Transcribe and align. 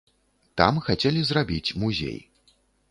Там 0.61 0.81
хацелі 0.87 1.21
зрабіць 1.31 1.75
музей. 1.85 2.19